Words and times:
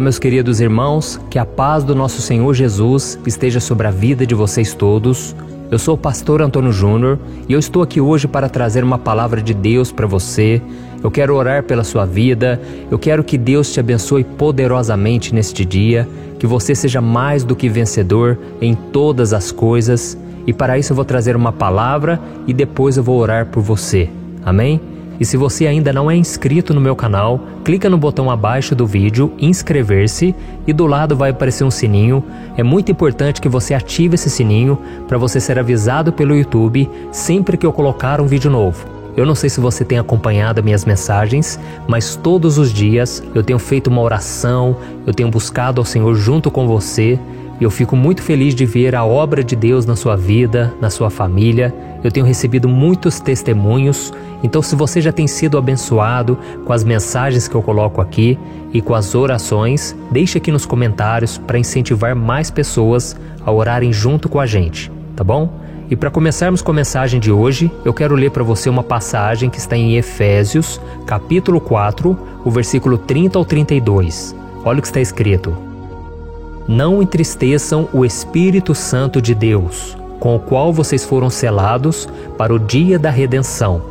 Olá, 0.00 0.04
meus 0.04 0.18
queridos 0.18 0.62
irmãos, 0.62 1.20
que 1.28 1.38
a 1.38 1.44
paz 1.44 1.84
do 1.84 1.94
nosso 1.94 2.22
Senhor 2.22 2.54
Jesus 2.54 3.18
esteja 3.26 3.60
sobre 3.60 3.86
a 3.86 3.90
vida 3.90 4.24
de 4.24 4.34
vocês 4.34 4.72
todos. 4.72 5.36
Eu 5.70 5.78
sou 5.78 5.94
o 5.94 5.98
pastor 5.98 6.40
Antônio 6.40 6.72
Júnior 6.72 7.18
e 7.46 7.52
eu 7.52 7.58
estou 7.58 7.82
aqui 7.82 8.00
hoje 8.00 8.26
para 8.26 8.48
trazer 8.48 8.82
uma 8.82 8.96
palavra 8.98 9.42
de 9.42 9.52
Deus 9.52 9.92
para 9.92 10.06
você. 10.06 10.62
Eu 11.04 11.10
quero 11.10 11.34
orar 11.34 11.64
pela 11.64 11.84
sua 11.84 12.06
vida, 12.06 12.58
eu 12.90 12.98
quero 12.98 13.22
que 13.22 13.36
Deus 13.36 13.70
te 13.74 13.78
abençoe 13.78 14.24
poderosamente 14.24 15.34
neste 15.34 15.66
dia, 15.66 16.08
que 16.38 16.46
você 16.46 16.74
seja 16.74 17.02
mais 17.02 17.44
do 17.44 17.54
que 17.54 17.68
vencedor 17.68 18.38
em 18.58 18.74
todas 18.74 19.34
as 19.34 19.52
coisas. 19.52 20.16
E 20.46 20.52
para 20.54 20.78
isso 20.78 20.92
eu 20.92 20.96
vou 20.96 21.04
trazer 21.04 21.36
uma 21.36 21.52
palavra 21.52 22.18
e 22.46 22.54
depois 22.54 22.96
eu 22.96 23.02
vou 23.02 23.18
orar 23.18 23.48
por 23.48 23.62
você. 23.62 24.08
Amém? 24.46 24.80
E 25.20 25.24
se 25.26 25.36
você 25.36 25.66
ainda 25.66 25.92
não 25.92 26.10
é 26.10 26.16
inscrito 26.16 26.72
no 26.72 26.80
meu 26.80 26.96
canal, 26.96 27.38
clica 27.62 27.90
no 27.90 27.98
botão 27.98 28.30
abaixo 28.30 28.74
do 28.74 28.86
vídeo, 28.86 29.30
inscrever-se 29.38 30.34
e 30.66 30.72
do 30.72 30.86
lado 30.86 31.14
vai 31.14 31.30
aparecer 31.30 31.62
um 31.62 31.70
sininho. 31.70 32.24
É 32.56 32.62
muito 32.62 32.90
importante 32.90 33.38
que 33.38 33.48
você 33.48 33.74
ative 33.74 34.14
esse 34.14 34.30
sininho 34.30 34.78
para 35.06 35.18
você 35.18 35.38
ser 35.38 35.58
avisado 35.58 36.10
pelo 36.10 36.34
YouTube 36.34 36.88
sempre 37.12 37.58
que 37.58 37.66
eu 37.66 37.72
colocar 37.72 38.18
um 38.18 38.26
vídeo 38.26 38.50
novo. 38.50 38.98
Eu 39.14 39.26
não 39.26 39.34
sei 39.34 39.50
se 39.50 39.60
você 39.60 39.84
tem 39.84 39.98
acompanhado 39.98 40.64
minhas 40.64 40.86
mensagens, 40.86 41.60
mas 41.86 42.16
todos 42.16 42.56
os 42.56 42.72
dias 42.72 43.22
eu 43.34 43.42
tenho 43.42 43.58
feito 43.58 43.88
uma 43.88 44.00
oração, 44.00 44.76
eu 45.06 45.12
tenho 45.12 45.28
buscado 45.28 45.82
ao 45.82 45.84
Senhor 45.84 46.14
junto 46.14 46.50
com 46.50 46.66
você 46.66 47.18
eu 47.64 47.70
fico 47.70 47.94
muito 47.94 48.22
feliz 48.22 48.54
de 48.54 48.64
ver 48.64 48.94
a 48.94 49.04
obra 49.04 49.44
de 49.44 49.54
Deus 49.54 49.84
na 49.84 49.94
sua 49.94 50.16
vida, 50.16 50.74
na 50.80 50.88
sua 50.88 51.10
família. 51.10 51.74
Eu 52.02 52.10
tenho 52.10 52.24
recebido 52.24 52.68
muitos 52.68 53.20
testemunhos, 53.20 54.12
então 54.42 54.62
se 54.62 54.74
você 54.74 55.00
já 55.00 55.12
tem 55.12 55.26
sido 55.26 55.58
abençoado 55.58 56.38
com 56.64 56.72
as 56.72 56.82
mensagens 56.82 57.46
que 57.46 57.54
eu 57.54 57.62
coloco 57.62 58.00
aqui 58.00 58.38
e 58.72 58.80
com 58.80 58.94
as 58.94 59.14
orações, 59.14 59.94
deixe 60.10 60.38
aqui 60.38 60.50
nos 60.50 60.64
comentários 60.64 61.36
para 61.36 61.58
incentivar 61.58 62.16
mais 62.16 62.50
pessoas 62.50 63.14
a 63.44 63.52
orarem 63.52 63.92
junto 63.92 64.28
com 64.28 64.40
a 64.40 64.46
gente, 64.46 64.90
tá 65.14 65.22
bom? 65.22 65.60
E 65.90 65.96
para 65.96 66.10
começarmos 66.10 66.62
com 66.62 66.70
a 66.70 66.74
mensagem 66.74 67.18
de 67.18 67.32
hoje, 67.32 67.70
eu 67.84 67.92
quero 67.92 68.14
ler 68.14 68.30
para 68.30 68.44
você 68.44 68.70
uma 68.70 68.82
passagem 68.82 69.50
que 69.50 69.58
está 69.58 69.76
em 69.76 69.96
Efésios, 69.96 70.80
capítulo 71.04 71.60
4, 71.60 72.16
o 72.44 72.50
versículo 72.50 72.96
30 72.96 73.36
ao 73.36 73.44
32. 73.44 74.34
Olha 74.64 74.78
o 74.78 74.82
que 74.82 74.86
está 74.86 75.00
escrito. 75.00 75.69
Não 76.70 77.02
entristeçam 77.02 77.88
o 77.92 78.04
Espírito 78.04 78.76
Santo 78.76 79.20
de 79.20 79.34
Deus, 79.34 79.96
com 80.20 80.36
o 80.36 80.38
qual 80.38 80.72
vocês 80.72 81.04
foram 81.04 81.28
selados 81.28 82.08
para 82.38 82.54
o 82.54 82.60
dia 82.60 82.96
da 82.96 83.10
redenção. 83.10 83.82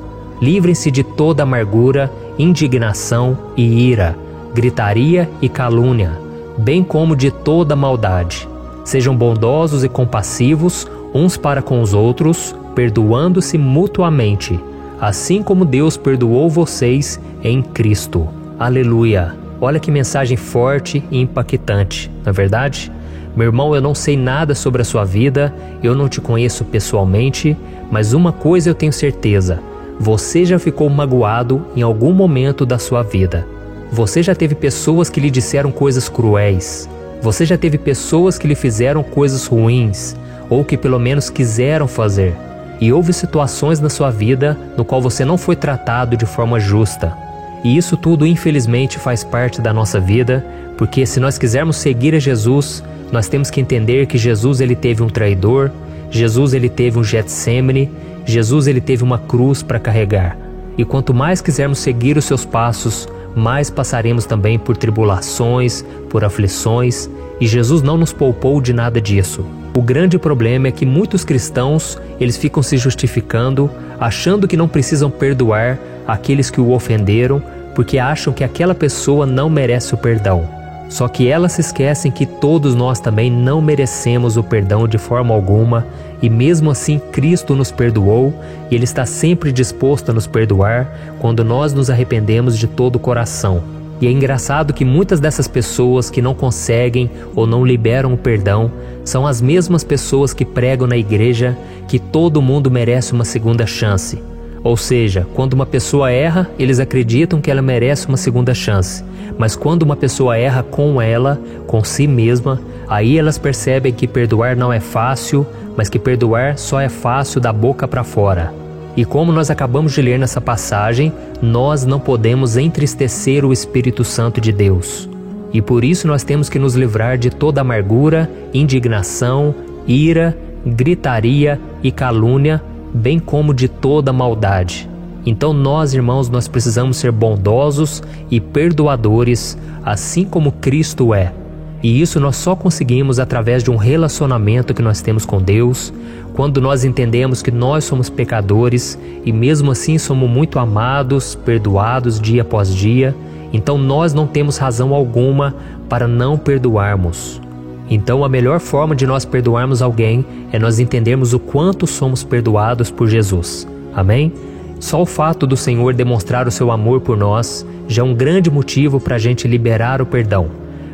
Livrem-se 0.41 0.89
de 0.89 1.03
toda 1.03 1.43
amargura, 1.43 2.09
indignação 2.37 3.37
e 3.57 3.89
ira, 3.89 4.17
gritaria 4.53 5.29
e 5.41 5.49
calúnia, 5.49 6.17
bem 6.57 6.81
como 6.81 7.17
de 7.17 7.31
toda 7.31 7.75
maldade. 7.75 8.47
Sejam 8.85 9.13
bondosos 9.13 9.83
e 9.83 9.89
compassivos 9.89 10.87
uns 11.13 11.35
para 11.35 11.61
com 11.61 11.81
os 11.81 11.93
outros, 11.93 12.55
perdoando-se 12.73 13.57
mutuamente, 13.57 14.57
assim 15.01 15.43
como 15.43 15.65
Deus 15.65 15.97
perdoou 15.97 16.49
vocês 16.49 17.19
em 17.43 17.61
Cristo. 17.61 18.25
Aleluia! 18.57 19.48
Olha 19.61 19.79
que 19.79 19.91
mensagem 19.91 20.37
forte 20.37 21.03
e 21.11 21.19
impactante, 21.19 22.09
não 22.23 22.29
é 22.29 22.33
verdade? 22.33 22.91
Meu 23.35 23.47
irmão, 23.47 23.75
eu 23.75 23.81
não 23.81 23.93
sei 23.93 24.15
nada 24.15 24.55
sobre 24.55 24.81
a 24.81 24.85
sua 24.85 25.03
vida, 25.03 25.53
eu 25.83 25.93
não 25.93 26.07
te 26.07 26.21
conheço 26.21 26.65
pessoalmente, 26.65 27.55
mas 27.91 28.13
uma 28.13 28.31
coisa 28.31 28.69
eu 28.69 28.75
tenho 28.75 28.93
certeza: 28.93 29.59
você 29.99 30.45
já 30.45 30.57
ficou 30.57 30.89
magoado 30.89 31.65
em 31.75 31.81
algum 31.81 32.13
momento 32.13 32.65
da 32.65 32.79
sua 32.79 33.03
vida. 33.03 33.45
Você 33.91 34.23
já 34.23 34.33
teve 34.33 34.55
pessoas 34.55 35.09
que 35.09 35.19
lhe 35.19 35.29
disseram 35.29 35.71
coisas 35.71 36.07
cruéis. 36.07 36.89
Você 37.21 37.45
já 37.45 37.57
teve 37.57 37.77
pessoas 37.77 38.37
que 38.37 38.47
lhe 38.47 38.55
fizeram 38.55 39.03
coisas 39.03 39.45
ruins, 39.45 40.15
ou 40.49 40.63
que 40.63 40.77
pelo 40.77 40.99
menos 40.99 41.29
quiseram 41.29 41.87
fazer. 41.87 42.33
E 42.79 42.93
houve 42.93 43.11
situações 43.11 43.81
na 43.81 43.89
sua 43.89 44.09
vida 44.09 44.57
no 44.77 44.85
qual 44.85 45.01
você 45.01 45.25
não 45.25 45.37
foi 45.37 45.55
tratado 45.55 46.15
de 46.15 46.25
forma 46.25 46.59
justa. 46.59 47.28
E 47.63 47.75
isso 47.75 47.97
tudo, 47.97 48.25
infelizmente, 48.25 48.97
faz 48.97 49.23
parte 49.23 49.61
da 49.61 49.73
nossa 49.73 49.99
vida, 49.99 50.45
porque 50.77 51.05
se 51.05 51.19
nós 51.19 51.37
quisermos 51.37 51.77
seguir 51.77 52.15
a 52.15 52.19
Jesus, 52.19 52.83
nós 53.11 53.27
temos 53.27 53.49
que 53.49 53.59
entender 53.59 54.05
que 54.05 54.17
Jesus 54.17 54.61
ele 54.61 54.75
teve 54.75 55.03
um 55.03 55.09
traidor, 55.09 55.71
Jesus 56.09 56.53
ele 56.53 56.69
teve 56.69 56.97
um 56.97 57.03
Getsemane, 57.03 57.89
Jesus 58.25 58.67
ele 58.67 58.79
teve 58.79 59.03
uma 59.03 59.17
cruz 59.17 59.61
para 59.61 59.79
carregar. 59.79 60.37
E 60.77 60.85
quanto 60.85 61.13
mais 61.13 61.41
quisermos 61.41 61.79
seguir 61.79 62.17
os 62.17 62.25
seus 62.25 62.45
passos, 62.45 63.07
mais 63.35 63.69
passaremos 63.69 64.25
também 64.25 64.57
por 64.57 64.77
tribulações, 64.77 65.83
por 66.09 66.23
aflições, 66.23 67.09
e 67.41 67.47
Jesus 67.47 67.81
não 67.81 67.97
nos 67.97 68.13
poupou 68.13 68.61
de 68.61 68.73
nada 68.73 69.01
disso. 69.01 69.45
O 69.75 69.81
grande 69.81 70.17
problema 70.17 70.67
é 70.67 70.71
que 70.71 70.85
muitos 70.85 71.23
cristãos, 71.23 71.97
eles 72.19 72.37
ficam 72.37 72.61
se 72.63 72.77
justificando, 72.77 73.69
achando 73.99 74.47
que 74.47 74.57
não 74.57 74.67
precisam 74.67 75.09
perdoar 75.11 75.77
aqueles 76.13 76.49
que 76.49 76.61
o 76.61 76.71
ofenderam, 76.71 77.41
porque 77.75 77.97
acham 77.97 78.33
que 78.33 78.43
aquela 78.43 78.75
pessoa 78.75 79.25
não 79.25 79.49
merece 79.49 79.93
o 79.93 79.97
perdão. 79.97 80.47
Só 80.89 81.07
que 81.07 81.27
elas 81.27 81.53
se 81.53 81.61
esquecem 81.61 82.11
que 82.11 82.25
todos 82.25 82.73
nós 82.73 82.99
também 82.99 83.31
não 83.31 83.61
merecemos 83.61 84.37
o 84.37 84.43
perdão 84.43 84.87
de 84.87 84.97
forma 84.97 85.33
alguma, 85.33 85.85
e 86.21 86.29
mesmo 86.29 86.71
assim 86.71 86.99
Cristo 86.99 87.55
nos 87.55 87.71
perdoou 87.71 88.33
e 88.69 88.75
Ele 88.75 88.83
está 88.83 89.05
sempre 89.05 89.51
disposto 89.51 90.09
a 90.09 90.13
nos 90.13 90.27
perdoar 90.27 90.91
quando 91.19 91.43
nós 91.43 91.73
nos 91.73 91.89
arrependemos 91.89 92.57
de 92.57 92.67
todo 92.67 92.95
o 92.95 92.99
coração. 92.99 93.61
E 94.01 94.07
é 94.07 94.11
engraçado 94.11 94.73
que 94.73 94.85
muitas 94.85 95.19
dessas 95.19 95.47
pessoas 95.47 96.09
que 96.09 96.21
não 96.21 96.33
conseguem 96.33 97.09
ou 97.35 97.45
não 97.45 97.65
liberam 97.65 98.13
o 98.13 98.17
perdão 98.17 98.71
são 99.03 99.27
as 99.27 99.41
mesmas 99.41 99.83
pessoas 99.83 100.33
que 100.33 100.45
pregam 100.45 100.87
na 100.87 100.97
igreja 100.97 101.57
que 101.87 101.99
todo 101.99 102.41
mundo 102.41 102.71
merece 102.71 103.13
uma 103.13 103.25
segunda 103.25 103.65
chance. 103.65 104.21
Ou 104.63 104.75
seja, 104.75 105.25
quando 105.33 105.53
uma 105.53 105.65
pessoa 105.65 106.11
erra, 106.11 106.49
eles 106.59 106.79
acreditam 106.79 107.39
que 107.39 107.49
ela 107.49 107.61
merece 107.61 108.07
uma 108.07 108.17
segunda 108.17 108.53
chance. 108.53 109.03
Mas 109.37 109.55
quando 109.55 109.83
uma 109.83 109.95
pessoa 109.95 110.37
erra 110.37 110.63
com 110.63 111.01
ela, 111.01 111.39
com 111.65 111.83
si 111.83 112.07
mesma, 112.07 112.59
aí 112.87 113.17
elas 113.17 113.37
percebem 113.37 113.93
que 113.93 114.07
perdoar 114.07 114.55
não 114.55 114.71
é 114.71 114.79
fácil, 114.79 115.47
mas 115.77 115.87
que 115.87 115.97
perdoar 115.97 116.57
só 116.57 116.79
é 116.79 116.89
fácil 116.89 117.39
da 117.39 117.53
boca 117.53 117.87
para 117.87 118.03
fora. 118.03 118.53
E 118.97 119.05
como 119.05 119.31
nós 119.31 119.49
acabamos 119.49 119.93
de 119.93 120.01
ler 120.01 120.19
nessa 120.19 120.41
passagem, 120.41 121.13
nós 121.41 121.85
não 121.85 121.99
podemos 121.99 122.57
entristecer 122.57 123.45
o 123.45 123.53
Espírito 123.53 124.03
Santo 124.03 124.41
de 124.41 124.51
Deus. 124.51 125.07
E 125.53 125.61
por 125.61 125.85
isso 125.85 126.05
nós 126.05 126.23
temos 126.23 126.49
que 126.49 126.59
nos 126.59 126.75
livrar 126.75 127.17
de 127.17 127.29
toda 127.29 127.61
amargura, 127.61 128.29
indignação, 128.53 129.55
ira, 129.87 130.37
gritaria 130.65 131.59
e 131.81 131.91
calúnia 131.91 132.61
bem 132.93 133.19
como 133.19 133.53
de 133.53 133.67
toda 133.67 134.13
maldade. 134.13 134.89
Então 135.25 135.53
nós, 135.53 135.93
irmãos, 135.93 136.29
nós 136.29 136.47
precisamos 136.47 136.97
ser 136.97 137.11
bondosos 137.11 138.01
e 138.31 138.39
perdoadores, 138.39 139.57
assim 139.83 140.23
como 140.23 140.51
Cristo 140.53 141.13
é. 141.13 141.33
E 141.81 142.01
isso 142.01 142.19
nós 142.19 142.35
só 142.35 142.55
conseguimos 142.55 143.19
através 143.19 143.63
de 143.63 143.71
um 143.71 143.77
relacionamento 143.77 144.73
que 144.73 144.81
nós 144.81 145.01
temos 145.01 145.25
com 145.25 145.41
Deus, 145.41 145.93
quando 146.33 146.59
nós 146.59 146.83
entendemos 146.83 147.41
que 147.41 147.51
nós 147.51 147.85
somos 147.85 148.09
pecadores 148.09 148.99
e 149.25 149.31
mesmo 149.31 149.71
assim 149.71 149.97
somos 149.97 150.29
muito 150.29 150.59
amados, 150.59 151.35
perdoados 151.35 152.19
dia 152.19 152.41
após 152.41 152.73
dia, 152.73 153.15
então 153.53 153.77
nós 153.77 154.13
não 154.13 154.27
temos 154.27 154.57
razão 154.57 154.93
alguma 154.93 155.55
para 155.87 156.07
não 156.07 156.37
perdoarmos. 156.37 157.41
Então, 157.89 158.23
a 158.23 158.29
melhor 158.29 158.59
forma 158.59 158.95
de 158.95 159.07
nós 159.07 159.25
perdoarmos 159.25 159.81
alguém 159.81 160.25
é 160.51 160.59
nós 160.59 160.79
entendermos 160.79 161.33
o 161.33 161.39
quanto 161.39 161.87
somos 161.87 162.23
perdoados 162.23 162.91
por 162.91 163.07
Jesus. 163.07 163.67
Amém? 163.93 164.31
Só 164.79 165.01
o 165.01 165.05
fato 165.05 165.47
do 165.47 165.57
Senhor 165.57 165.93
demonstrar 165.93 166.47
o 166.47 166.51
seu 166.51 166.71
amor 166.71 167.01
por 167.01 167.17
nós 167.17 167.65
já 167.87 168.01
é 168.01 168.05
um 168.05 168.13
grande 168.13 168.49
motivo 168.51 168.99
para 168.99 169.15
a 169.15 169.19
gente 169.19 169.47
liberar 169.47 170.01
o 170.01 170.05
perdão. 170.05 170.47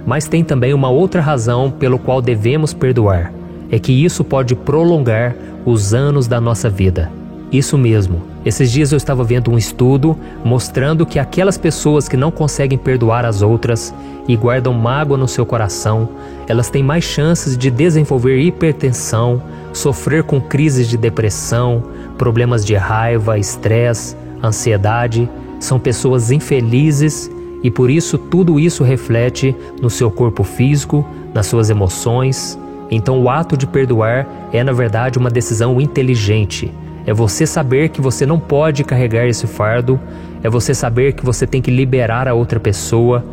Mas 0.06 0.28
tem 0.28 0.44
também 0.44 0.74
uma 0.74 0.90
outra 0.90 1.22
razão 1.22 1.70
pelo 1.70 2.00
qual 2.00 2.22
devemos 2.22 2.74
perdoar: 2.74 3.34
é 3.70 3.78
que 3.78 3.92
isso 3.92 4.24
pode 4.24 4.56
prolongar 4.56 5.36
os 5.66 5.94
anos 5.94 6.28
da 6.28 6.40
nossa 6.40 6.70
vida. 6.70 7.12
Isso 7.52 7.78
mesmo. 7.78 8.35
Esses 8.46 8.72
dias 8.72 8.92
eu 8.92 8.98
estava 8.98 9.24
vendo 9.24 9.52
um 9.52 9.58
estudo 9.58 10.16
mostrando 10.44 11.04
que 11.04 11.18
aquelas 11.18 11.58
pessoas 11.58 12.08
que 12.08 12.16
não 12.16 12.30
conseguem 12.30 12.78
perdoar 12.78 13.26
as 13.26 13.42
outras 13.42 13.92
e 14.28 14.36
guardam 14.36 14.72
mágoa 14.72 15.18
no 15.18 15.28
seu 15.28 15.48
coração, 15.48 16.08
elas 16.48 16.70
têm 16.70 16.84
mais 16.84 17.04
chances 17.04 17.58
de 17.58 17.72
desenvolver 17.72 18.40
hipertensão, 18.40 19.42
sofrer 19.74 20.22
com 20.24 20.40
crises 20.40 20.88
de 20.88 20.96
depressão, 20.96 21.84
problemas 22.20 22.64
de 22.64 22.76
raiva, 22.76 23.40
estresse, 23.40 24.16
ansiedade. 24.44 25.28
São 25.60 25.80
pessoas 25.80 26.30
infelizes 26.30 27.32
e 27.64 27.72
por 27.72 27.90
isso 27.90 28.16
tudo 28.16 28.60
isso 28.60 28.84
reflete 28.84 29.56
no 29.82 29.90
seu 29.90 30.12
corpo 30.12 30.44
físico, 30.44 31.04
nas 31.34 31.48
suas 31.48 31.72
emoções. 31.72 32.60
Então 32.92 33.20
o 33.24 33.28
ato 33.28 33.58
de 33.58 33.66
perdoar 33.66 34.28
é 34.54 34.64
na 34.64 34.72
verdade 34.72 35.18
uma 35.18 35.32
decisão 35.32 35.82
inteligente 35.82 36.72
é 37.06 37.14
você 37.14 37.46
saber 37.46 37.90
que 37.90 38.02
você 38.02 38.26
não 38.26 38.40
pode 38.40 38.84
carregar 38.84 39.26
esse 39.28 39.48
fardo, 39.48 40.00
é 40.44 40.50
você 40.50 40.74
saber 40.74 41.14
que 41.14 41.26
você 41.26 41.46
tem 41.46 41.62
que 41.62 41.72
liberar 41.72 42.28
a 42.28 42.34
outra 42.34 42.60
pessoa, 42.60 43.24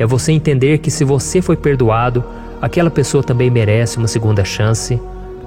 É 0.00 0.06
você 0.06 0.32
entender 0.32 0.78
que 0.78 0.90
se 0.90 1.04
você 1.04 1.42
foi 1.42 1.56
perdoado, 1.56 2.24
aquela 2.58 2.90
pessoa 2.90 3.22
também 3.22 3.50
merece 3.50 3.98
uma 3.98 4.08
segunda 4.08 4.42
chance. 4.42 4.98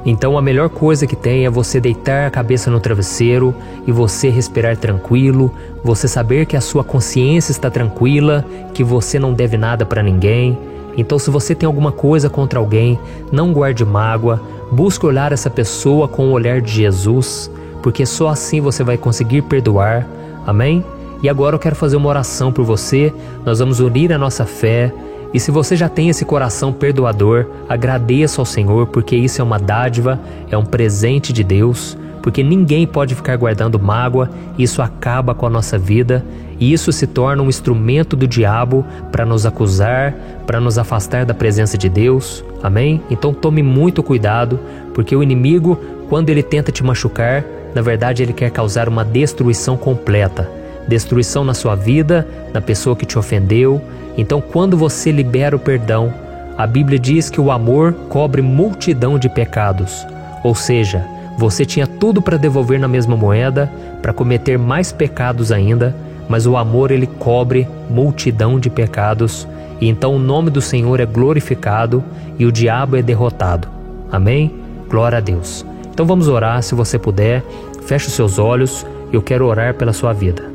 Então 0.06 0.38
a 0.38 0.44
melhor 0.44 0.69
coisa 0.69 1.07
que 1.07 1.15
tem 1.15 1.44
é 1.44 1.50
você 1.50 1.80
deitar 1.80 2.27
a 2.27 2.30
cabeça 2.30 2.69
no 2.69 2.80
travesseiro 2.80 3.56
e 3.88 3.91
você 3.91 4.29
respirar 4.29 4.77
tranquilo, 4.77 5.51
você 5.83 6.07
saber 6.07 6.45
que 6.45 6.56
a 6.56 6.62
sua 6.62 6.83
consciência 6.83 7.51
está 7.51 7.71
tranquila, 7.71 8.45
que 8.75 8.83
você 8.83 9.18
não 9.18 9.33
deve 9.33 9.57
nada 9.57 9.88
para 9.88 10.03
ninguém. 10.03 10.56
Então 10.95 11.18
se 11.18 11.31
você 11.31 11.56
tem 11.56 11.65
alguma 11.65 11.91
coisa 11.91 12.29
contra 12.29 12.59
alguém, 12.59 13.00
não 13.31 13.53
guarde 13.53 13.83
mágoa, 13.83 14.39
busque 14.71 15.03
olhar 15.03 15.31
essa 15.31 15.50
pessoa 15.50 16.07
com 16.07 16.27
o 16.27 16.31
olhar 16.31 16.62
de 16.62 16.71
Jesus, 16.74 17.50
porque 17.83 18.06
só 18.06 18.30
assim 18.30 18.59
você 18.59 18.83
vai 18.83 18.97
conseguir 18.97 19.44
perdoar. 19.44 20.07
Amém? 20.47 20.83
E 21.21 21.30
agora 21.30 21.56
eu 21.56 21.59
quero 21.59 21.75
fazer 21.75 21.95
uma 21.95 22.09
oração 22.09 22.51
por 22.51 22.65
você. 22.65 23.13
Nós 23.45 23.59
vamos 23.59 23.80
unir 23.80 24.12
a 24.12 24.18
nossa 24.18 24.45
fé 24.45 24.91
e 25.33 25.39
se 25.39 25.50
você 25.50 25.75
já 25.75 25.89
tem 25.89 26.09
esse 26.09 26.24
coração 26.24 26.71
perdoador, 26.71 27.47
agradeça 27.68 28.39
ao 28.39 28.45
Senhor, 28.45 28.85
porque 28.88 29.15
isso 29.15 29.41
é 29.41 29.44
uma 29.44 29.57
dádiva, 29.57 30.19
é 30.51 30.56
um 30.56 30.63
presente 30.63 31.33
de 31.33 31.44
Deus, 31.44 31.97
porque 32.21 32.44
ninguém 32.44 32.85
pode 32.85 33.15
ficar 33.15 33.35
guardando 33.35 33.80
mágoa, 33.80 34.29
isso 34.59 34.79
acaba 34.79 35.33
com 35.33 35.47
a 35.47 35.50
nossa 35.50 35.75
vida 35.75 36.24
e 36.59 36.71
isso 36.71 36.91
se 36.91 37.07
torna 37.07 37.41
um 37.41 37.50
instrumento 37.50 38.15
do 38.15 38.27
diabo 38.27 38.86
para 39.12 39.25
nos 39.25 39.44
acusar, 39.44 40.13
para 40.45 40.59
nos 40.59 40.77
afastar 40.77 41.25
da 41.25 41.33
presença 41.33 41.79
de 41.79 41.89
Deus. 41.89 42.45
Amém? 42.62 43.01
Então 43.09 43.33
tome 43.33 43.63
muito 43.63 44.03
cuidado, 44.03 44.59
porque 44.94 45.15
o 45.15 45.24
inimigo, 45.24 45.79
quando 46.09 46.29
ele 46.29 46.44
tenta 46.44 46.71
te 46.71 46.83
machucar, 46.83 47.44
na 47.74 47.81
verdade 47.81 48.24
ele 48.24 48.34
quer 48.34 48.52
causar 48.52 48.88
uma 48.88 49.04
destruição 49.04 49.75
completa 49.78 50.64
destruição 50.88 51.44
na 51.44 51.54
sua 51.54 51.75
vida, 51.75 52.28
na 52.54 52.62
pessoa 52.62 52.96
que 52.96 53.06
te 53.06 53.18
ofendeu. 53.18 53.81
Então, 54.18 54.42
quando 54.42 54.78
você 54.78 55.12
libera 55.12 55.56
o 55.56 55.60
perdão, 55.60 56.14
a 56.58 56.68
Bíblia 56.68 57.00
diz 57.00 57.30
que 57.30 57.42
o 57.42 57.52
amor 57.52 57.94
cobre 58.10 58.42
multidão 58.42 59.18
de 59.18 59.28
pecados. 59.30 60.06
Ou 60.44 60.54
seja, 60.54 61.04
você 61.38 61.66
tinha 61.66 61.88
tudo 61.88 62.22
para 62.22 62.38
devolver 62.38 62.80
na 62.80 62.88
mesma 62.88 63.16
moeda, 63.16 63.72
para 64.02 64.14
cometer 64.14 64.58
mais 64.58 64.92
pecados 64.92 65.52
ainda, 65.52 65.96
mas 66.30 66.46
o 66.46 66.56
amor 66.56 66.92
ele 66.92 67.08
cobre 67.08 67.68
multidão 67.90 68.60
de 68.60 68.70
pecados, 68.70 69.48
e 69.81 69.90
então 69.90 70.16
o 70.16 70.20
nome 70.20 70.50
do 70.50 70.62
Senhor 70.62 71.00
é 71.00 71.06
glorificado 71.06 72.04
e 72.38 72.46
o 72.46 72.52
diabo 72.52 72.96
é 72.96 73.02
derrotado. 73.02 73.68
Amém? 74.12 74.54
Glória 74.88 75.18
a 75.18 75.22
Deus. 75.22 75.73
Então 75.94 76.07
vamos 76.07 76.28
orar, 76.28 76.63
se 76.63 76.74
você 76.74 76.98
puder, 76.98 77.44
feche 77.86 78.07
os 78.07 78.13
seus 78.13 78.40
olhos, 78.40 78.84
eu 79.12 79.22
quero 79.22 79.45
orar 79.45 79.75
pela 79.75 79.94
sua 79.94 80.12
vida. 80.12 80.51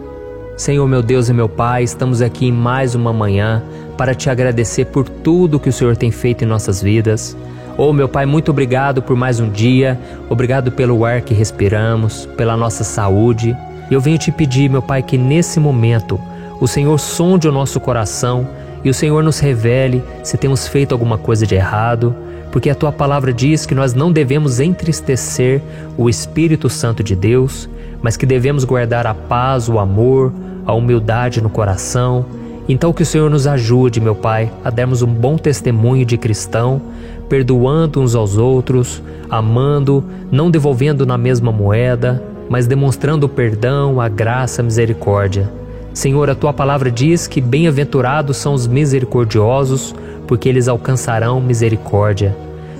Senhor 0.56 0.84
meu 0.88 1.00
Deus 1.00 1.28
e 1.28 1.32
meu 1.32 1.48
Pai, 1.48 1.84
estamos 1.84 2.20
aqui 2.20 2.46
em 2.48 2.52
mais 2.52 2.96
uma 2.96 3.12
manhã 3.12 3.62
para 3.96 4.16
te 4.16 4.28
agradecer 4.28 4.86
por 4.86 5.08
tudo 5.08 5.60
que 5.60 5.68
o 5.68 5.72
Senhor 5.72 5.96
tem 5.96 6.10
feito 6.10 6.42
em 6.42 6.46
nossas 6.46 6.82
vidas. 6.82 7.36
Oh, 7.76 7.92
meu 7.92 8.08
Pai, 8.08 8.26
muito 8.26 8.50
obrigado 8.50 9.00
por 9.00 9.16
mais 9.16 9.38
um 9.38 9.48
dia, 9.48 9.96
obrigado 10.28 10.72
pelo 10.72 11.04
ar 11.04 11.20
que 11.20 11.32
respiramos, 11.32 12.26
pela 12.36 12.56
nossa 12.56 12.82
saúde. 12.82 13.56
Eu 13.88 14.00
venho 14.00 14.18
te 14.18 14.32
pedir, 14.32 14.68
meu 14.68 14.82
Pai, 14.82 15.04
que 15.04 15.16
nesse 15.16 15.60
momento 15.60 16.20
o 16.60 16.66
Senhor 16.66 16.98
sonde 16.98 17.46
o 17.46 17.52
nosso 17.52 17.78
coração 17.78 18.44
e 18.82 18.90
o 18.90 18.94
Senhor 18.94 19.22
nos 19.22 19.38
revele 19.38 20.02
se 20.24 20.36
temos 20.36 20.66
feito 20.66 20.90
alguma 20.90 21.16
coisa 21.16 21.46
de 21.46 21.54
errado, 21.54 22.12
porque 22.50 22.70
a 22.70 22.74
tua 22.74 22.92
palavra 22.92 23.32
diz 23.32 23.66
que 23.66 23.74
nós 23.74 23.94
não 23.94 24.10
devemos 24.10 24.60
entristecer 24.60 25.60
o 25.96 26.08
Espírito 26.08 26.68
Santo 26.68 27.02
de 27.02 27.14
Deus, 27.14 27.68
mas 28.02 28.16
que 28.16 28.26
devemos 28.26 28.64
guardar 28.64 29.06
a 29.06 29.14
paz, 29.14 29.68
o 29.68 29.78
amor, 29.78 30.32
a 30.64 30.72
humildade 30.72 31.42
no 31.42 31.50
coração. 31.50 32.24
Então, 32.68 32.92
que 32.92 33.02
o 33.02 33.06
Senhor 33.06 33.30
nos 33.30 33.46
ajude, 33.46 34.00
meu 34.00 34.14
Pai, 34.14 34.52
a 34.64 34.70
darmos 34.70 35.02
um 35.02 35.06
bom 35.06 35.36
testemunho 35.36 36.04
de 36.04 36.18
cristão, 36.18 36.80
perdoando 37.28 38.00
uns 38.00 38.14
aos 38.14 38.36
outros, 38.36 39.02
amando, 39.30 40.04
não 40.30 40.50
devolvendo 40.50 41.06
na 41.06 41.16
mesma 41.16 41.50
moeda, 41.50 42.22
mas 42.48 42.66
demonstrando 42.66 43.26
o 43.26 43.28
perdão, 43.28 44.00
a 44.00 44.08
graça, 44.08 44.62
a 44.62 44.64
misericórdia. 44.64 45.50
Senhor, 45.92 46.30
a 46.30 46.34
tua 46.34 46.52
palavra 46.52 46.90
diz 46.90 47.26
que 47.26 47.40
bem-aventurados 47.40 48.36
são 48.36 48.54
os 48.54 48.66
misericordiosos, 48.66 49.94
porque 50.28 50.48
eles 50.48 50.68
alcançarão 50.68 51.40
misericórdia. 51.40 52.36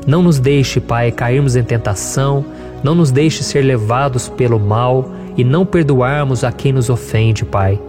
Não 0.07 0.23
nos 0.23 0.39
deixe, 0.39 0.79
Pai, 0.79 1.11
cairmos 1.11 1.57
em 1.57 1.65
tentação, 1.65 2.45
não 2.85 2.95
nos 2.95 3.11
deixe 3.11 3.43
ser 3.43 3.63
levados 3.63 4.29
pelo 4.29 4.61
mal 4.61 5.11
e 5.37 5.43
não 5.43 5.67
perdoarmos 5.67 6.45
a 6.45 6.53
quem 6.53 6.73
nos 6.73 6.89
ofende, 6.89 7.45
Pai. 7.45 7.81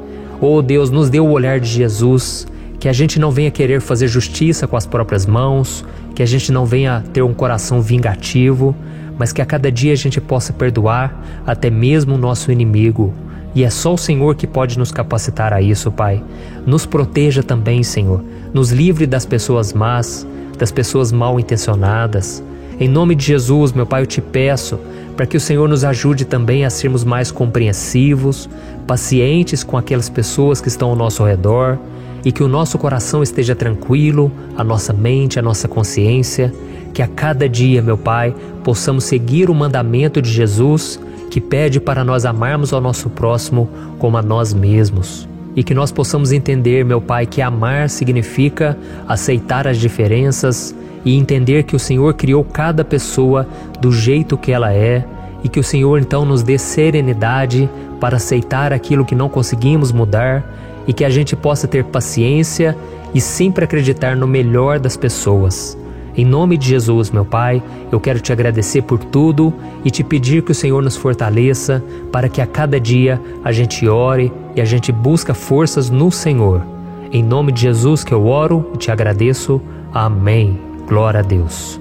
Oh 0.42 0.62
Deus, 0.62 0.90
nos 0.90 1.10
dê 1.10 1.20
o 1.20 1.30
olhar 1.30 1.60
de 1.60 1.68
Jesus, 1.68 2.48
que 2.80 2.88
a 2.88 2.94
gente 2.94 3.20
não 3.20 3.30
venha 3.30 3.52
querer 3.52 3.82
fazer 3.82 4.08
justiça 4.08 4.66
com 4.66 4.78
as 4.78 4.86
próprias 4.86 5.26
mãos, 5.26 5.86
que 6.16 6.24
a 6.24 6.26
gente 6.26 6.52
não 6.52 6.66
venha 6.66 7.04
ter 7.14 7.22
um 7.22 7.34
coração 7.34 7.82
vingativo, 7.82 8.74
mas 9.18 9.34
que 9.34 9.42
a 9.42 9.46
cada 9.46 9.70
dia 9.70 9.92
a 9.92 9.98
gente 9.98 10.22
possa 10.22 10.54
perdoar 10.54 11.42
até 11.46 11.70
mesmo 11.70 12.16
o 12.16 12.18
nosso 12.18 12.52
inimigo. 12.52 13.14
E 13.54 13.64
é 13.64 13.70
só 13.70 13.94
o 13.94 13.98
Senhor 13.98 14.36
que 14.36 14.48
pode 14.48 14.80
nos 14.80 14.92
capacitar 14.92 15.52
a 15.52 15.62
isso, 15.62 15.92
Pai. 15.92 16.24
Nos 16.66 16.86
proteja 16.86 17.44
também, 17.44 17.84
Senhor. 17.84 18.24
Nos 18.54 18.72
livre 18.72 19.06
das 19.06 19.26
pessoas 19.26 19.74
más, 19.74 20.26
das 20.58 20.72
pessoas 20.72 21.12
mal 21.12 21.40
intencionadas. 21.40 22.44
Em 22.80 22.88
nome 22.88 23.14
de 23.14 23.26
Jesus, 23.26 23.72
meu 23.72 23.86
Pai, 23.86 24.02
eu 24.02 24.08
te 24.08 24.22
peço 24.22 24.80
para 25.16 25.26
que 25.26 25.38
o 25.38 25.40
Senhor 25.40 25.68
nos 25.70 25.84
ajude 25.84 26.26
também 26.26 26.66
a 26.66 26.70
sermos 26.70 27.04
mais 27.04 27.30
compreensivos, 27.30 28.50
pacientes 28.88 29.64
com 29.64 29.78
aquelas 29.78 30.10
pessoas 30.10 30.60
que 30.60 30.68
estão 30.68 30.90
ao 30.90 30.96
nosso 30.96 31.24
redor 31.24 31.78
e 32.26 32.32
que 32.32 32.44
o 32.44 32.48
nosso 32.48 32.78
coração 32.78 33.22
esteja 33.22 33.54
tranquilo, 33.54 34.32
a 34.58 34.64
nossa 34.64 34.94
mente, 34.94 35.38
a 35.38 35.42
nossa 35.42 35.68
consciência, 35.68 36.54
que 36.94 37.04
a 37.04 37.08
cada 37.08 37.48
dia, 37.48 37.82
meu 37.82 37.98
Pai, 37.98 38.34
possamos 38.64 39.04
seguir 39.04 39.50
o 39.50 39.54
mandamento 39.54 40.22
de 40.22 40.32
Jesus 40.32 41.00
que 41.30 41.40
pede 41.40 41.80
para 41.80 42.04
nós 42.04 42.26
amarmos 42.26 42.74
ao 42.74 42.82
nosso 42.82 43.10
próximo 43.12 43.70
como 44.00 44.18
a 44.18 44.22
nós 44.22 44.54
mesmos. 44.54 45.29
E 45.56 45.64
que 45.64 45.74
nós 45.74 45.92
possamos 45.92 46.32
entender, 46.32 46.86
meu 46.86 47.02
Pai, 47.02 47.26
que 47.26 47.42
amar 47.42 47.90
significa 47.90 48.78
aceitar 49.08 49.68
as 49.68 49.78
diferenças, 49.78 50.76
e 51.06 51.16
entender 51.16 51.64
que 51.64 51.76
o 51.76 51.80
Senhor 51.80 52.14
criou 52.14 52.44
cada 52.44 52.84
pessoa 52.84 53.48
do 53.80 53.92
jeito 53.92 54.38
que 54.38 54.52
ela 54.52 54.74
é 54.74 55.06
e 55.44 55.50
que 55.50 55.60
o 55.60 55.64
Senhor 55.64 56.00
então 56.00 56.26
nos 56.26 56.44
dê 56.44 56.58
serenidade 56.58 57.70
para 58.00 58.18
aceitar 58.18 58.74
aquilo 58.74 59.06
que 59.06 59.16
não 59.16 59.30
conseguimos 59.30 59.92
mudar 59.92 60.44
e 60.88 60.94
que 60.94 61.06
a 61.06 61.10
gente 61.10 61.36
possa 61.36 61.68
ter 61.68 61.86
paciência 61.86 62.76
e 63.14 63.22
sempre 63.22 63.64
acreditar 63.64 64.16
no 64.16 64.28
melhor 64.28 64.80
das 64.80 64.98
pessoas. 64.98 65.78
Em 66.20 66.26
nome 66.26 66.58
de 66.58 66.68
Jesus, 66.68 67.12
meu 67.12 67.24
Pai, 67.24 67.64
eu 67.90 67.98
quero 67.98 68.20
te 68.20 68.34
agradecer 68.34 68.82
por 68.82 69.00
tudo 69.00 69.54
e 69.86 69.90
te 69.90 70.04
pedir 70.04 70.44
que 70.44 70.52
o 70.52 70.54
Senhor 70.54 70.84
nos 70.84 70.98
fortaleça 70.98 71.82
para 72.12 72.28
que 72.28 72.42
a 72.42 72.46
cada 72.46 72.78
dia 72.78 73.22
a 73.42 73.54
gente 73.54 73.88
ore 73.88 74.30
e 74.54 74.60
a 74.60 74.66
gente 74.66 74.92
busca 74.92 75.34
forças 75.34 75.90
no 75.90 76.12
Senhor. 76.12 76.62
Em 77.10 77.24
nome 77.24 77.54
de 77.54 77.62
Jesus 77.62 78.04
que 78.04 78.14
eu 78.14 78.28
oro 78.28 78.70
e 78.74 78.78
te 78.78 78.92
agradeço. 78.92 79.62
Amém. 79.94 80.60
Glória 80.90 81.22
a 81.22 81.24
Deus. 81.24 81.80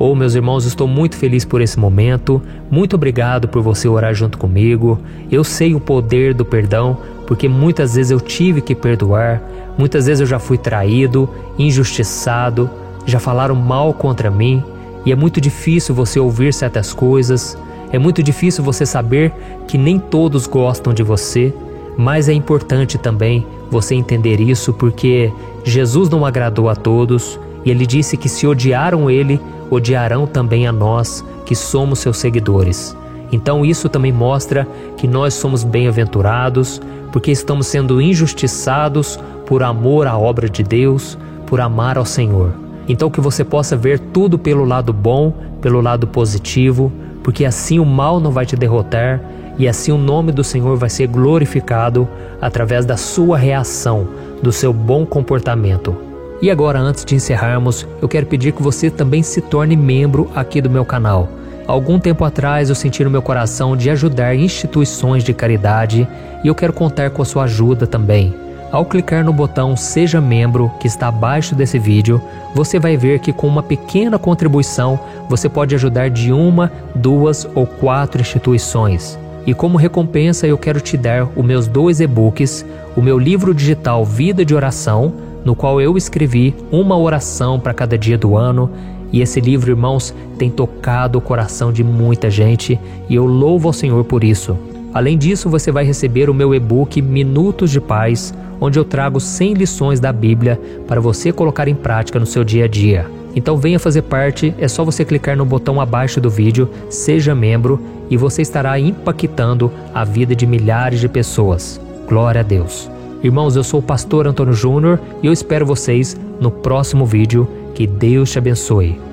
Oh, 0.00 0.16
meus 0.16 0.34
irmãos, 0.34 0.64
estou 0.64 0.88
muito 0.88 1.16
feliz 1.16 1.44
por 1.44 1.60
esse 1.60 1.78
momento. 1.78 2.42
Muito 2.68 2.96
obrigado 2.96 3.46
por 3.46 3.62
você 3.62 3.86
orar 3.86 4.12
junto 4.14 4.36
comigo. 4.36 4.98
Eu 5.30 5.44
sei 5.44 5.76
o 5.76 5.80
poder 5.80 6.34
do 6.34 6.44
perdão, 6.44 6.98
porque 7.24 7.48
muitas 7.48 7.94
vezes 7.94 8.10
eu 8.10 8.20
tive 8.20 8.60
que 8.60 8.74
perdoar, 8.74 9.40
muitas 9.78 10.06
vezes 10.06 10.22
eu 10.22 10.26
já 10.26 10.40
fui 10.40 10.58
traído, 10.58 11.30
injustiçado, 11.56 12.68
já 13.06 13.18
falaram 13.18 13.54
mal 13.54 13.94
contra 13.94 14.30
mim, 14.30 14.62
e 15.06 15.12
é 15.12 15.16
muito 15.16 15.40
difícil 15.40 15.94
você 15.94 16.18
ouvir 16.18 16.52
certas 16.52 16.92
coisas. 16.92 17.56
É 17.92 17.98
muito 17.98 18.22
difícil 18.22 18.64
você 18.64 18.84
saber 18.84 19.32
que 19.68 19.78
nem 19.78 19.98
todos 19.98 20.46
gostam 20.48 20.92
de 20.92 21.04
você, 21.04 21.54
mas 21.96 22.28
é 22.28 22.32
importante 22.32 22.98
também 22.98 23.46
você 23.70 23.94
entender 23.94 24.40
isso 24.40 24.72
porque 24.72 25.32
Jesus 25.64 26.10
não 26.10 26.26
agradou 26.26 26.68
a 26.68 26.74
todos, 26.74 27.38
e 27.64 27.70
ele 27.70 27.86
disse 27.86 28.16
que 28.16 28.28
se 28.28 28.46
odiaram 28.46 29.08
ele, 29.08 29.40
odiarão 29.70 30.26
também 30.26 30.66
a 30.66 30.72
nós, 30.72 31.24
que 31.44 31.54
somos 31.54 32.00
seus 32.00 32.18
seguidores. 32.18 32.96
Então 33.32 33.64
isso 33.64 33.88
também 33.88 34.12
mostra 34.12 34.66
que 34.96 35.08
nós 35.08 35.34
somos 35.34 35.64
bem-aventurados, 35.64 36.80
porque 37.12 37.30
estamos 37.30 37.66
sendo 37.66 38.00
injustiçados 38.00 39.18
por 39.46 39.62
amor 39.62 40.06
à 40.06 40.18
obra 40.18 40.48
de 40.48 40.62
Deus, 40.62 41.16
por 41.46 41.60
amar 41.60 41.96
ao 41.96 42.04
Senhor. 42.04 42.65
Então 42.88 43.10
que 43.10 43.20
você 43.20 43.44
possa 43.44 43.76
ver 43.76 43.98
tudo 43.98 44.38
pelo 44.38 44.64
lado 44.64 44.92
bom, 44.92 45.32
pelo 45.60 45.80
lado 45.80 46.06
positivo, 46.06 46.92
porque 47.22 47.44
assim 47.44 47.78
o 47.78 47.84
mal 47.84 48.20
não 48.20 48.30
vai 48.30 48.46
te 48.46 48.56
derrotar 48.56 49.20
e 49.58 49.66
assim 49.66 49.90
o 49.90 49.98
nome 49.98 50.32
do 50.32 50.44
Senhor 50.44 50.76
vai 50.76 50.90
ser 50.90 51.08
glorificado 51.08 52.08
através 52.40 52.84
da 52.84 52.96
sua 52.96 53.38
reação, 53.38 54.06
do 54.42 54.52
seu 54.52 54.72
bom 54.72 55.04
comportamento. 55.06 55.96
E 56.40 56.50
agora, 56.50 56.78
antes 56.78 57.04
de 57.04 57.14
encerrarmos, 57.14 57.86
eu 58.00 58.08
quero 58.08 58.26
pedir 58.26 58.52
que 58.52 58.62
você 58.62 58.90
também 58.90 59.22
se 59.22 59.40
torne 59.40 59.74
membro 59.74 60.30
aqui 60.34 60.60
do 60.60 60.68
meu 60.68 60.84
canal. 60.84 61.28
Algum 61.66 61.98
tempo 61.98 62.24
atrás 62.24 62.68
eu 62.68 62.74
senti 62.74 63.02
no 63.02 63.10
meu 63.10 63.22
coração 63.22 63.76
de 63.76 63.90
ajudar 63.90 64.36
instituições 64.36 65.24
de 65.24 65.32
caridade 65.32 66.06
e 66.44 66.46
eu 66.46 66.54
quero 66.54 66.72
contar 66.72 67.10
com 67.10 67.22
a 67.22 67.24
sua 67.24 67.44
ajuda 67.44 67.86
também. 67.86 68.45
Ao 68.72 68.84
clicar 68.84 69.24
no 69.24 69.32
botão 69.32 69.76
Seja 69.76 70.20
Membro 70.20 70.70
que 70.80 70.88
está 70.88 71.08
abaixo 71.08 71.54
desse 71.54 71.78
vídeo, 71.78 72.20
você 72.54 72.78
vai 72.80 72.96
ver 72.96 73.20
que 73.20 73.32
com 73.32 73.46
uma 73.46 73.62
pequena 73.62 74.18
contribuição 74.18 74.98
você 75.28 75.48
pode 75.48 75.74
ajudar 75.74 76.10
de 76.10 76.32
uma, 76.32 76.72
duas 76.94 77.48
ou 77.54 77.64
quatro 77.64 78.20
instituições. 78.20 79.18
E 79.46 79.54
como 79.54 79.78
recompensa 79.78 80.48
eu 80.48 80.58
quero 80.58 80.80
te 80.80 80.96
dar 80.96 81.28
os 81.36 81.44
meus 81.44 81.68
dois 81.68 82.00
e-books, 82.00 82.66
o 82.96 83.00
meu 83.00 83.16
livro 83.18 83.54
digital 83.54 84.04
Vida 84.04 84.44
de 84.44 84.54
Oração, 84.54 85.14
no 85.44 85.54
qual 85.54 85.80
eu 85.80 85.96
escrevi 85.96 86.52
uma 86.72 86.98
oração 86.98 87.60
para 87.60 87.72
cada 87.72 87.96
dia 87.96 88.18
do 88.18 88.36
ano. 88.36 88.68
E 89.12 89.20
esse 89.20 89.40
livro, 89.40 89.70
irmãos, 89.70 90.12
tem 90.36 90.50
tocado 90.50 91.18
o 91.18 91.22
coração 91.22 91.72
de 91.72 91.84
muita 91.84 92.28
gente 92.28 92.80
e 93.08 93.14
eu 93.14 93.24
louvo 93.24 93.68
ao 93.68 93.72
Senhor 93.72 94.02
por 94.04 94.24
isso. 94.24 94.56
Além 94.92 95.16
disso, 95.16 95.48
você 95.48 95.70
vai 95.70 95.84
receber 95.84 96.28
o 96.28 96.34
meu 96.34 96.52
e-book 96.52 97.00
Minutos 97.00 97.70
de 97.70 97.80
Paz, 97.80 98.34
onde 98.60 98.78
eu 98.78 98.84
trago 98.84 99.20
100 99.20 99.54
lições 99.54 100.00
da 100.00 100.12
Bíblia 100.12 100.60
para 100.86 101.00
você 101.00 101.32
colocar 101.32 101.68
em 101.68 101.74
prática 101.74 102.18
no 102.18 102.26
seu 102.26 102.44
dia 102.44 102.64
a 102.64 102.68
dia. 102.68 103.06
Então 103.34 103.56
venha 103.56 103.78
fazer 103.78 104.02
parte, 104.02 104.54
é 104.58 104.66
só 104.66 104.82
você 104.82 105.04
clicar 105.04 105.36
no 105.36 105.44
botão 105.44 105.80
abaixo 105.80 106.20
do 106.20 106.30
vídeo, 106.30 106.70
seja 106.88 107.34
membro 107.34 107.78
e 108.08 108.16
você 108.16 108.40
estará 108.40 108.78
impactando 108.80 109.70
a 109.92 110.04
vida 110.04 110.34
de 110.34 110.46
milhares 110.46 111.00
de 111.00 111.08
pessoas. 111.08 111.80
Glória 112.08 112.40
a 112.40 112.44
Deus. 112.44 112.90
Irmãos, 113.22 113.56
eu 113.56 113.64
sou 113.64 113.80
o 113.80 113.82
pastor 113.82 114.26
Antônio 114.26 114.54
Júnior 114.54 115.00
e 115.22 115.26
eu 115.26 115.32
espero 115.32 115.66
vocês 115.66 116.16
no 116.40 116.50
próximo 116.50 117.04
vídeo. 117.04 117.48
Que 117.74 117.86
Deus 117.86 118.30
te 118.30 118.38
abençoe. 118.38 119.05